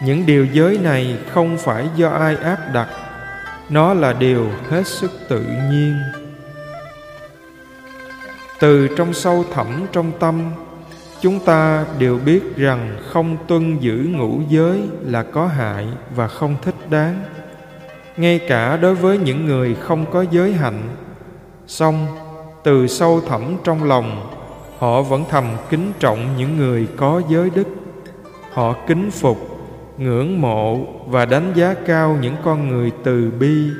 [0.00, 2.88] Những điều giới này không phải do ai áp đặt,
[3.68, 6.21] nó là điều hết sức tự nhiên
[8.62, 10.42] từ trong sâu thẳm trong tâm,
[11.20, 16.56] chúng ta đều biết rằng không tuân giữ ngũ giới là có hại và không
[16.62, 17.22] thích đáng.
[18.16, 20.82] Ngay cả đối với những người không có giới hạnh,
[21.66, 22.06] song
[22.64, 24.30] từ sâu thẳm trong lòng,
[24.78, 27.66] họ vẫn thầm kính trọng những người có giới đức.
[28.52, 29.38] Họ kính phục,
[29.98, 33.70] ngưỡng mộ và đánh giá cao những con người từ bi,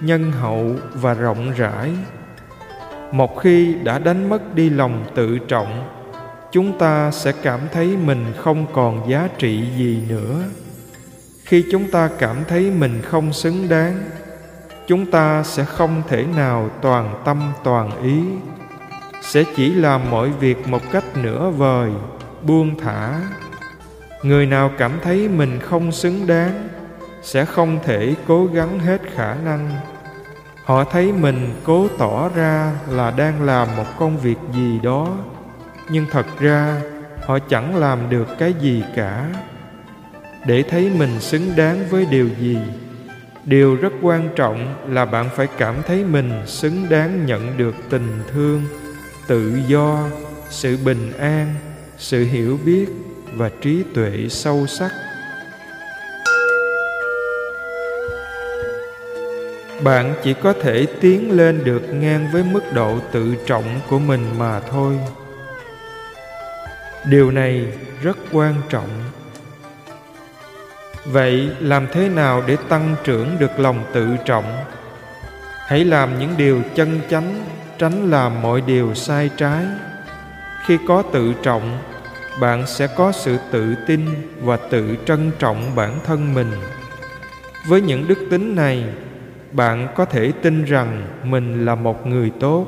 [0.00, 1.90] nhân hậu và rộng rãi
[3.16, 5.88] một khi đã đánh mất đi lòng tự trọng,
[6.52, 10.42] chúng ta sẽ cảm thấy mình không còn giá trị gì nữa.
[11.44, 14.02] Khi chúng ta cảm thấy mình không xứng đáng,
[14.86, 18.22] chúng ta sẽ không thể nào toàn tâm toàn ý.
[19.22, 21.90] Sẽ chỉ làm mọi việc một cách nửa vời,
[22.42, 23.20] buông thả.
[24.22, 26.68] Người nào cảm thấy mình không xứng đáng,
[27.22, 29.70] sẽ không thể cố gắng hết khả năng
[30.66, 35.16] họ thấy mình cố tỏ ra là đang làm một công việc gì đó.
[35.90, 36.80] Nhưng thật ra,
[37.26, 39.26] họ chẳng làm được cái gì cả.
[40.46, 42.58] Để thấy mình xứng đáng với điều gì,
[43.44, 48.22] điều rất quan trọng là bạn phải cảm thấy mình xứng đáng nhận được tình
[48.32, 48.62] thương,
[49.26, 50.04] tự do,
[50.50, 51.54] sự bình an,
[51.98, 52.86] sự hiểu biết
[53.34, 54.90] và trí tuệ sâu sắc.
[59.82, 64.38] Bạn chỉ có thể tiến lên được ngang với mức độ tự trọng của mình
[64.38, 64.98] mà thôi.
[67.04, 67.66] Điều này
[68.02, 68.88] rất quan trọng.
[71.04, 74.64] Vậy làm thế nào để tăng trưởng được lòng tự trọng?
[75.66, 77.44] Hãy làm những điều chân chánh,
[77.78, 79.64] tránh làm mọi điều sai trái.
[80.66, 81.78] Khi có tự trọng,
[82.40, 86.52] bạn sẽ có sự tự tin và tự trân trọng bản thân mình.
[87.68, 88.84] Với những đức tính này
[89.56, 92.66] bạn có thể tin rằng mình là một người tốt,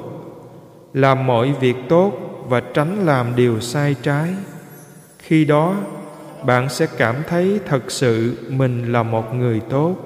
[0.94, 2.12] làm mọi việc tốt
[2.48, 4.34] và tránh làm điều sai trái.
[5.18, 5.74] Khi đó,
[6.46, 9.96] bạn sẽ cảm thấy thật sự mình là một người tốt.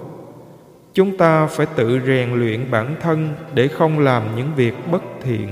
[0.94, 5.48] Chúng ta phải tự rèn luyện bản thân để không làm những việc bất thiện.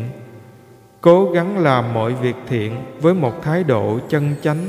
[1.00, 4.66] Cố gắng làm mọi việc thiện với một thái độ chân chánh,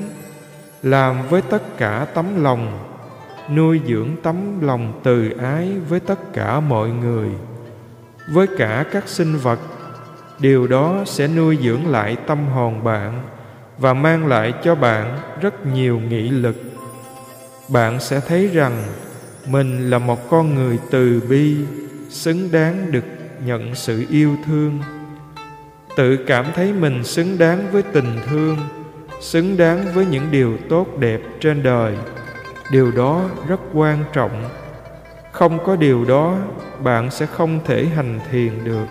[0.83, 2.90] làm với tất cả tấm lòng
[3.55, 7.29] nuôi dưỡng tấm lòng từ ái với tất cả mọi người.
[8.33, 9.59] Với cả các sinh vật,
[10.39, 13.21] điều đó sẽ nuôi dưỡng lại tâm hồn bạn
[13.77, 16.55] và mang lại cho bạn rất nhiều nghị lực.
[17.69, 18.83] Bạn sẽ thấy rằng
[19.47, 21.55] mình là một con người từ bi,
[22.09, 23.03] xứng đáng được
[23.45, 24.79] nhận sự yêu thương.
[25.95, 28.57] Tự cảm thấy mình xứng đáng với tình thương,
[29.21, 31.95] xứng đáng với những điều tốt đẹp trên đời
[32.71, 34.49] điều đó rất quan trọng.
[35.31, 36.35] Không có điều đó,
[36.83, 38.85] bạn sẽ không thể hành thiền được.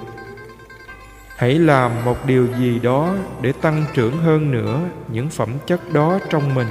[1.37, 6.19] Hãy làm một điều gì đó để tăng trưởng hơn nữa những phẩm chất đó
[6.31, 6.69] trong mình.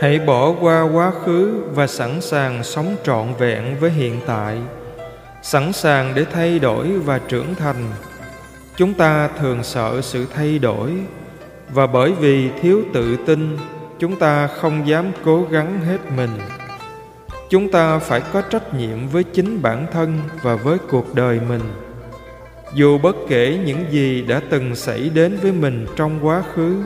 [0.00, 4.58] Hãy bỏ qua quá khứ và sẵn sàng sống trọn vẹn với hiện tại.
[5.42, 7.90] Sẵn sàng để thay đổi và trưởng thành.
[8.76, 10.92] Chúng ta thường sợ sự thay đổi
[11.70, 13.58] và bởi vì thiếu tự tin,
[13.98, 16.30] chúng ta không dám cố gắng hết mình.
[17.50, 21.62] Chúng ta phải có trách nhiệm với chính bản thân và với cuộc đời mình.
[22.74, 26.82] Dù bất kể những gì đã từng xảy đến với mình trong quá khứ,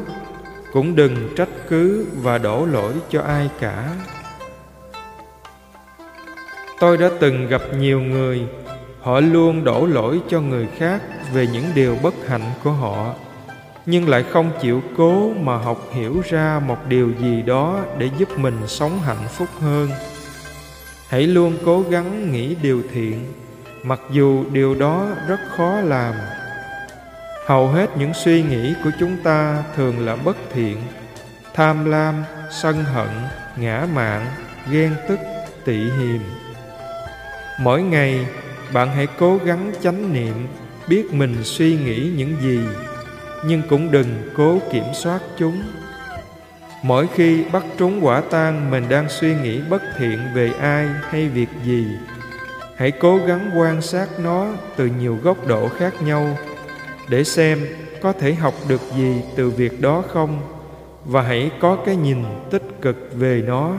[0.72, 3.90] cũng đừng trách cứ và đổ lỗi cho ai cả.
[6.80, 8.46] Tôi đã từng gặp nhiều người,
[9.00, 13.14] họ luôn đổ lỗi cho người khác về những điều bất hạnh của họ
[13.86, 18.38] nhưng lại không chịu cố mà học hiểu ra một điều gì đó để giúp
[18.38, 19.90] mình sống hạnh phúc hơn.
[21.08, 23.32] Hãy luôn cố gắng nghĩ điều thiện,
[23.82, 26.14] mặc dù điều đó rất khó làm.
[27.46, 30.76] Hầu hết những suy nghĩ của chúng ta thường là bất thiện,
[31.54, 32.14] tham lam,
[32.50, 33.08] sân hận,
[33.56, 34.26] ngã mạn,
[34.70, 35.18] ghen tức,
[35.64, 36.20] tị hiềm.
[37.60, 38.26] Mỗi ngày,
[38.72, 40.46] bạn hãy cố gắng chánh niệm,
[40.88, 42.60] biết mình suy nghĩ những gì
[43.44, 45.62] nhưng cũng đừng cố kiểm soát chúng.
[46.82, 51.28] Mỗi khi bắt trúng quả tang mình đang suy nghĩ bất thiện về ai hay
[51.28, 51.86] việc gì,
[52.76, 56.38] hãy cố gắng quan sát nó từ nhiều góc độ khác nhau
[57.08, 57.58] để xem
[58.02, 60.40] có thể học được gì từ việc đó không,
[61.04, 63.74] và hãy có cái nhìn tích cực về nó.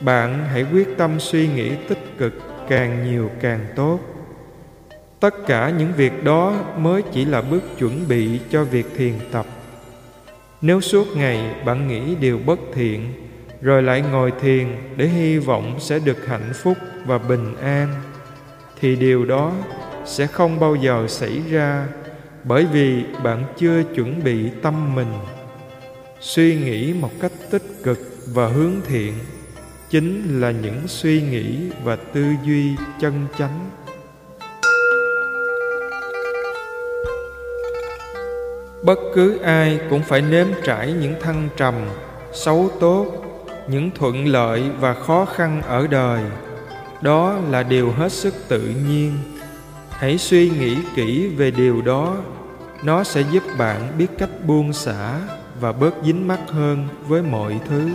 [0.00, 2.32] Bạn hãy quyết tâm suy nghĩ tích cực
[2.68, 3.98] càng nhiều càng tốt
[5.20, 9.46] tất cả những việc đó mới chỉ là bước chuẩn bị cho việc thiền tập.
[10.60, 13.12] Nếu suốt ngày bạn nghĩ điều bất thiện,
[13.60, 17.94] rồi lại ngồi thiền để hy vọng sẽ được hạnh phúc và bình an,
[18.80, 19.52] thì điều đó
[20.04, 21.86] sẽ không bao giờ xảy ra
[22.44, 25.12] bởi vì bạn chưa chuẩn bị tâm mình.
[26.20, 29.14] Suy nghĩ một cách tích cực và hướng thiện
[29.90, 33.70] chính là những suy nghĩ và tư duy chân chánh.
[38.82, 41.74] Bất cứ ai cũng phải nếm trải những thăng trầm,
[42.32, 43.06] xấu tốt,
[43.68, 46.22] những thuận lợi và khó khăn ở đời.
[47.00, 49.12] Đó là điều hết sức tự nhiên.
[49.90, 52.16] Hãy suy nghĩ kỹ về điều đó.
[52.82, 55.20] Nó sẽ giúp bạn biết cách buông xả
[55.60, 57.90] và bớt dính mắc hơn với mọi thứ.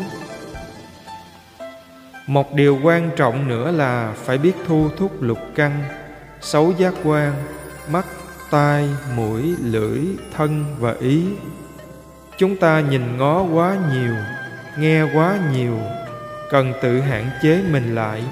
[2.27, 5.83] Một điều quan trọng nữa là phải biết thu thúc lục căn,
[6.41, 7.33] xấu giác quan,
[7.91, 8.05] mắt
[8.53, 9.99] tai, mũi, lưỡi,
[10.33, 11.23] thân và ý.
[12.37, 14.15] Chúng ta nhìn ngó quá nhiều,
[14.77, 15.77] nghe quá nhiều,
[16.49, 18.23] cần tự hạn chế mình lại.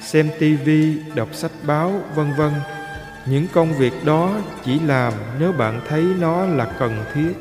[0.00, 2.52] Xem tivi đọc sách báo, vân vân.
[3.26, 4.30] Những công việc đó
[4.64, 7.32] chỉ làm nếu bạn thấy nó là cần thiết.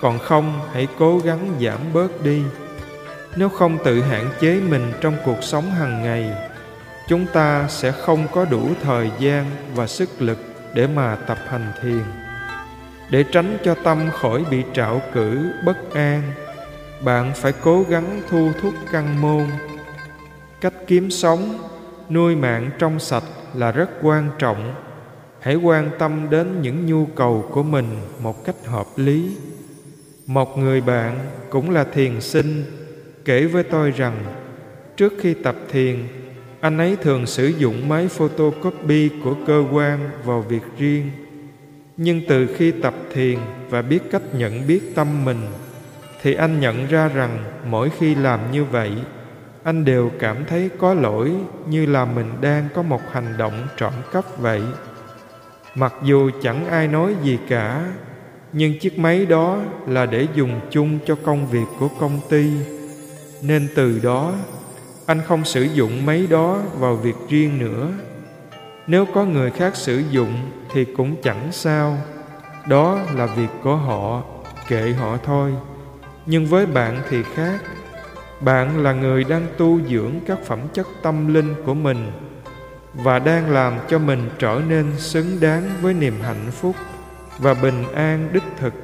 [0.00, 2.42] Còn không, hãy cố gắng giảm bớt đi.
[3.36, 6.32] Nếu không tự hạn chế mình trong cuộc sống hàng ngày,
[7.08, 11.72] chúng ta sẽ không có đủ thời gian và sức lực để mà tập hành
[11.82, 12.02] thiền,
[13.10, 16.22] để tránh cho tâm khỏi bị trạo cử bất an.
[17.04, 19.46] Bạn phải cố gắng thu thúc căn môn.
[20.60, 21.58] Cách kiếm sống,
[22.10, 24.74] nuôi mạng trong sạch là rất quan trọng.
[25.40, 27.86] Hãy quan tâm đến những nhu cầu của mình
[28.20, 29.36] một cách hợp lý.
[30.26, 31.18] Một người bạn
[31.50, 32.64] cũng là thiền sinh,
[33.24, 34.24] kể với tôi rằng,
[34.96, 35.98] trước khi tập thiền
[36.62, 41.10] anh ấy thường sử dụng máy photocopy của cơ quan vào việc riêng.
[41.96, 43.38] Nhưng từ khi tập thiền
[43.70, 45.40] và biết cách nhận biết tâm mình,
[46.22, 48.90] thì anh nhận ra rằng mỗi khi làm như vậy,
[49.62, 51.32] anh đều cảm thấy có lỗi
[51.66, 54.62] như là mình đang có một hành động trộm cắp vậy.
[55.74, 57.92] Mặc dù chẳng ai nói gì cả,
[58.52, 62.50] nhưng chiếc máy đó là để dùng chung cho công việc của công ty.
[63.42, 64.34] Nên từ đó
[65.06, 67.88] anh không sử dụng mấy đó vào việc riêng nữa.
[68.86, 71.98] Nếu có người khác sử dụng thì cũng chẳng sao.
[72.68, 74.22] Đó là việc của họ,
[74.68, 75.52] kệ họ thôi.
[76.26, 77.60] Nhưng với bạn thì khác.
[78.40, 82.12] Bạn là người đang tu dưỡng các phẩm chất tâm linh của mình
[82.94, 86.76] và đang làm cho mình trở nên xứng đáng với niềm hạnh phúc
[87.38, 88.74] và bình an đích thực,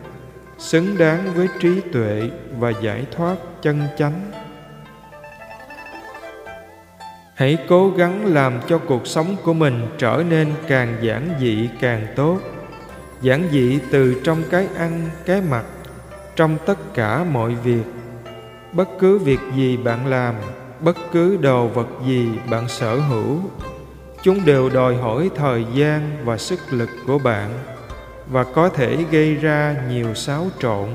[0.59, 4.31] xứng đáng với trí tuệ và giải thoát chân chánh
[7.39, 12.07] hãy cố gắng làm cho cuộc sống của mình trở nên càng giản dị càng
[12.17, 12.39] tốt.
[13.23, 15.65] Giản dị từ trong cái ăn, cái mặc,
[16.37, 17.83] trong tất cả mọi việc.
[18.73, 20.35] Bất cứ việc gì bạn làm,
[20.81, 23.41] bất cứ đồ vật gì bạn sở hữu,
[24.23, 27.51] chúng đều đòi hỏi thời gian và sức lực của bạn
[28.31, 30.89] và có thể gây ra nhiều xáo trộn,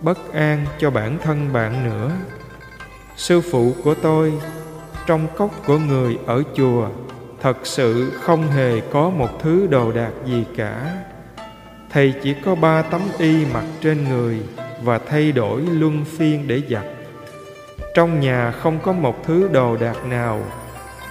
[0.00, 2.10] bất an cho bản thân bạn nữa.
[3.16, 4.32] Sư phụ của tôi
[5.06, 6.88] trong cốc của người ở chùa,
[7.42, 10.96] thật sự không hề có một thứ đồ đạc gì cả.
[11.90, 14.42] Thầy chỉ có ba tấm y mặc trên người
[14.82, 16.84] và thay đổi luân phiên để giặt.
[17.94, 20.40] Trong nhà không có một thứ đồ đạc nào.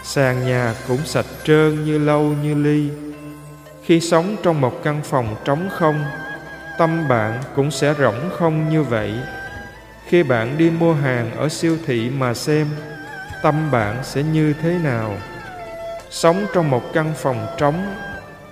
[0.03, 2.89] Sàn nhà cũng sạch trơn như lâu như ly.
[3.84, 6.03] Khi sống trong một căn phòng trống không,
[6.78, 9.13] tâm bạn cũng sẽ rỗng không như vậy.
[10.07, 12.67] Khi bạn đi mua hàng ở siêu thị mà xem
[13.46, 15.18] tâm bạn sẽ như thế nào?
[16.10, 17.96] Sống trong một căn phòng trống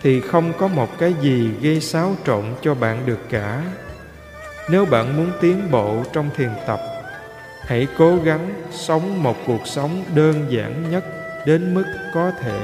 [0.02, 3.62] thì không có một cái gì gây xáo trộn cho bạn được cả.
[4.70, 6.80] Nếu bạn muốn tiến bộ trong thiền tập,
[7.62, 11.04] hãy cố gắng sống một cuộc sống đơn giản nhất
[11.46, 12.60] đến mức có thể.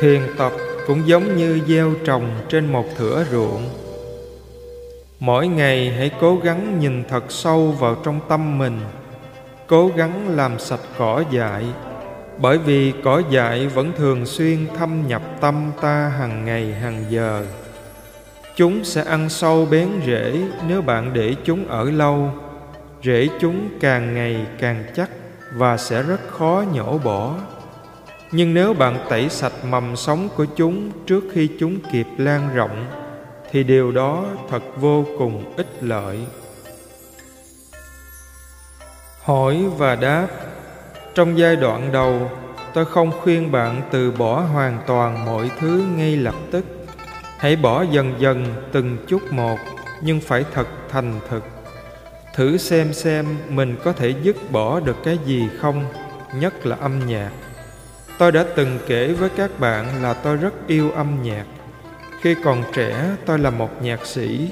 [0.00, 0.52] Thiền tập
[0.86, 3.83] cũng giống như gieo trồng trên một thửa ruộng
[5.24, 8.80] mỗi ngày hãy cố gắng nhìn thật sâu vào trong tâm mình.
[9.66, 11.64] Cố gắng làm sạch cỏ dại,
[12.38, 17.46] bởi vì cỏ dại vẫn thường xuyên thâm nhập tâm ta hàng ngày hàng giờ.
[18.56, 22.30] Chúng sẽ ăn sâu bén rễ nếu bạn để chúng ở lâu.
[23.02, 25.10] Rễ chúng càng ngày càng chắc
[25.52, 27.34] và sẽ rất khó nhổ bỏ.
[28.32, 33.03] Nhưng nếu bạn tẩy sạch mầm sống của chúng trước khi chúng kịp lan rộng
[33.50, 36.26] thì điều đó thật vô cùng ích lợi.
[39.22, 40.26] Hỏi và đáp,
[41.14, 42.30] trong giai đoạn đầu,
[42.74, 46.64] tôi không khuyên bạn từ bỏ hoàn toàn mọi thứ ngay lập tức.
[47.38, 49.58] Hãy bỏ dần dần từng chút một,
[50.02, 51.44] nhưng phải thật thành thực.
[52.34, 55.84] Thử xem xem mình có thể dứt bỏ được cái gì không,
[56.34, 57.30] nhất là âm nhạc.
[58.18, 61.44] Tôi đã từng kể với các bạn là tôi rất yêu âm nhạc
[62.24, 64.50] khi còn trẻ, tôi là một nhạc sĩ.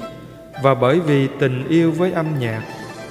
[0.61, 2.61] Và bởi vì tình yêu với âm nhạc,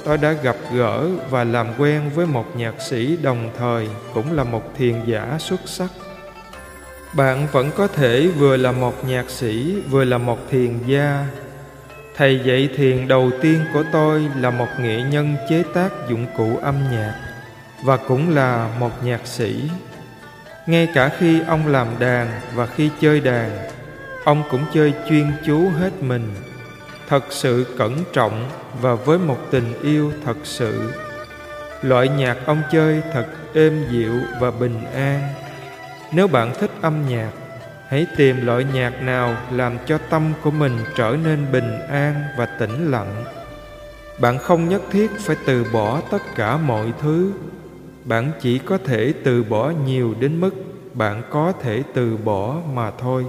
[0.05, 4.45] tôi đã gặp gỡ và làm quen với một nhạc sĩ đồng thời cũng là
[4.45, 5.91] một thiền giả xuất sắc.
[7.17, 11.27] Bạn vẫn có thể vừa là một nhạc sĩ, vừa là một thiền gia.
[12.17, 16.59] Thầy dạy thiền đầu tiên của tôi là một nghệ nhân chế tác dụng cụ
[16.63, 17.15] âm nhạc
[17.85, 19.71] và cũng là một nhạc sĩ.
[20.67, 23.51] Ngay cả khi ông làm đàn và khi chơi đàn
[24.25, 26.35] ông cũng chơi chuyên chú hết mình.
[27.09, 28.49] Thật sự cẩn trọng
[28.81, 30.93] và với một tình yêu thật sự.
[31.83, 35.29] Loại nhạc ông chơi thật êm dịu và bình an.
[36.13, 37.31] Nếu bạn thích âm nhạc,
[37.89, 42.47] hãy tìm loại nhạc nào làm cho tâm của mình trở nên bình an và
[42.47, 43.25] tĩnh lặng.
[44.19, 47.33] Bạn không nhất thiết phải từ bỏ tất cả mọi thứ.
[48.05, 50.55] Bạn chỉ có thể từ bỏ nhiều đến mức
[50.95, 53.25] bạn có thể từ bỏ mà thôi.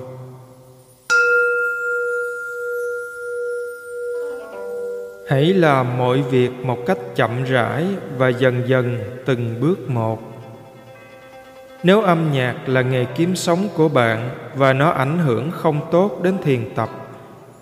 [5.34, 7.86] Hãy làm mọi việc một cách chậm rãi
[8.18, 10.22] và dần dần từng bước một.
[11.84, 16.20] Nếu âm nhạc là nghề kiếm sống của bạn và nó ảnh hưởng không tốt
[16.24, 16.90] đến thiền tập,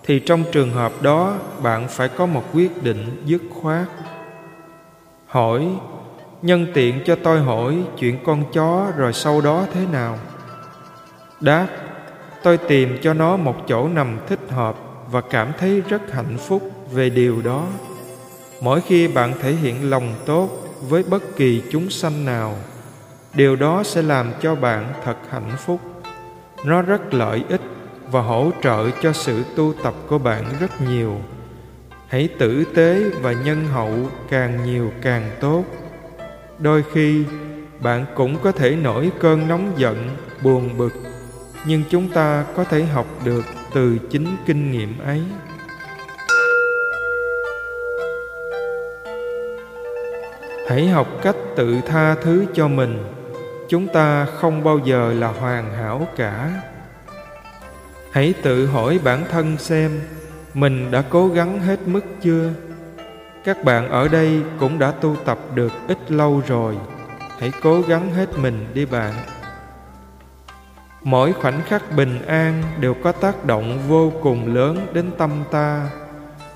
[0.04, 3.86] thì trong trường hợp đó bạn phải có một quyết định dứt khoát.
[5.26, 5.68] Hỏi,
[6.42, 10.18] nhân tiện cho tôi hỏi chuyện con chó rồi sau đó thế nào?
[11.40, 11.66] Đáp,
[12.42, 14.76] tôi tìm cho nó một chỗ nằm thích hợp
[15.10, 17.68] và cảm thấy rất hạnh phúc về điều đó.
[18.60, 20.50] Mỗi khi bạn thể hiện lòng tốt
[20.88, 22.56] với bất kỳ chúng sanh nào,
[23.34, 25.80] điều đó sẽ làm cho bạn thật hạnh phúc.
[26.64, 27.60] Nó rất lợi ích
[28.10, 31.20] và hỗ trợ cho sự tu tập của bạn rất nhiều.
[32.08, 33.92] Hãy tử tế và nhân hậu
[34.30, 35.64] càng nhiều càng tốt.
[36.58, 37.24] Đôi khi,
[37.80, 40.92] bạn cũng có thể nổi cơn nóng giận, buồn bực,
[41.66, 45.22] nhưng chúng ta có thể học được từ chính kinh nghiệm ấy.
[50.72, 53.04] Hãy học cách tự tha thứ cho mình.
[53.68, 56.50] Chúng ta không bao giờ là hoàn hảo cả.
[58.12, 60.00] Hãy tự hỏi bản thân xem,
[60.54, 62.50] mình đã cố gắng hết mức chưa?
[63.44, 66.76] Các bạn ở đây cũng đã tu tập được ít lâu rồi.
[67.38, 69.14] Hãy cố gắng hết mình đi bạn.
[71.02, 75.90] Mỗi khoảnh khắc bình an đều có tác động vô cùng lớn đến tâm ta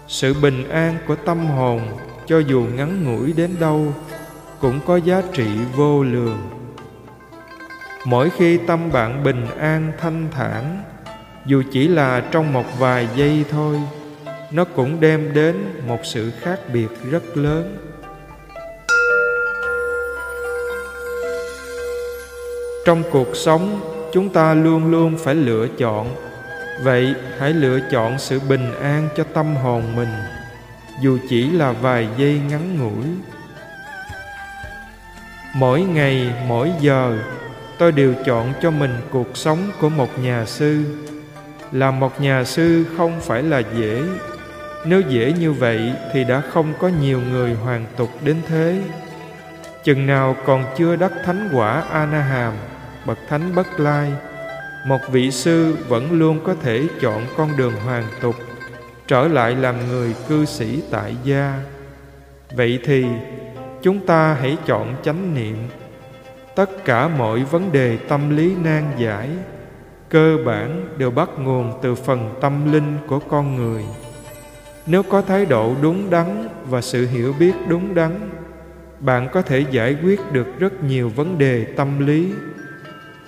[0.08, 1.80] sự bình an của tâm hồn,
[2.26, 3.94] cho dù ngắn ngủi đến đâu,
[4.60, 5.46] cũng có giá trị
[5.76, 6.56] vô lường
[8.06, 10.82] mỗi khi tâm bạn bình an, thanh thản,
[11.46, 13.76] dù chỉ là trong một vài giây thôi,
[14.50, 17.76] nó cũng đem đến một sự khác biệt rất lớn.
[22.84, 23.80] Trong cuộc sống,
[24.12, 26.06] chúng ta luôn luôn phải lựa chọn
[26.82, 30.08] vậy hãy lựa chọn sự bình an cho tâm hồn mình,
[31.00, 33.06] dù chỉ là vài giây ngắn ngủi.
[35.54, 37.18] Mỗi ngày, mỗi giờ,
[37.78, 40.84] tôi đều chọn cho mình cuộc sống của một nhà sư.
[41.72, 44.02] Làm một nhà sư không phải là dễ.
[44.84, 48.82] Nếu dễ như vậy thì đã không có nhiều người hoàn tục đến thế.
[49.84, 52.52] Chừng nào còn chưa đắc thánh quả a na hàm
[53.06, 54.12] bậc thánh bất lai
[54.86, 58.34] một vị sư vẫn luôn có thể chọn con đường hoàn tục,
[59.08, 61.60] trở lại làm người cư sĩ tại gia.
[62.56, 63.06] Vậy thì,
[63.82, 65.56] chúng ta hãy chọn chánh niệm.
[66.54, 69.28] Tất cả mọi vấn đề tâm lý nan giải,
[70.08, 73.84] cơ bản đều bắt nguồn từ phần tâm linh của con người.
[74.86, 78.30] Nếu có thái độ đúng đắn và sự hiểu biết đúng đắn,
[79.00, 82.32] bạn có thể giải quyết được rất nhiều vấn đề tâm lý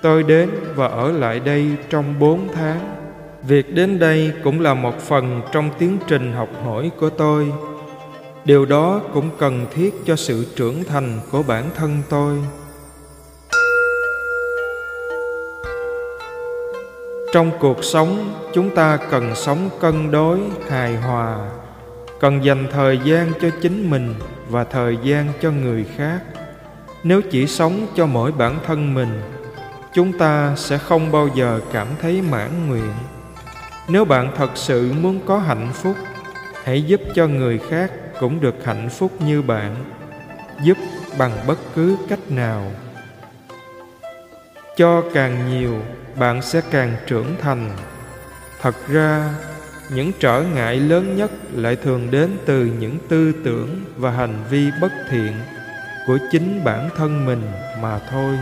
[0.03, 2.95] tôi đến và ở lại đây trong bốn tháng.
[3.43, 7.53] Việc đến đây cũng là một phần trong tiến trình học hỏi của tôi.
[8.45, 12.39] Điều đó cũng cần thiết cho sự trưởng thành của bản thân tôi.
[17.33, 20.39] Trong cuộc sống, chúng ta cần sống cân đối,
[20.69, 21.51] hài hòa,
[22.21, 24.15] cần dành thời gian cho chính mình
[24.49, 26.21] và thời gian cho người khác.
[27.03, 29.21] Nếu chỉ sống cho mỗi bản thân mình
[29.95, 32.93] chúng ta sẽ không bao giờ cảm thấy mãn nguyện.
[33.89, 35.97] Nếu bạn thật sự muốn có hạnh phúc,
[36.65, 39.77] hãy giúp cho người khác cũng được hạnh phúc như bạn.
[40.63, 40.79] Giúp
[41.19, 42.73] bằng bất cứ cách nào.
[44.77, 45.75] Cho càng nhiều,
[46.17, 47.71] bạn sẽ càng trưởng thành.
[48.61, 49.35] Thật ra,
[49.91, 54.71] những trở ngại lớn nhất lại thường đến từ những tư tưởng và hành vi
[54.81, 55.33] bất thiện
[56.07, 57.43] của chính bản thân mình
[57.83, 58.39] mà thôi.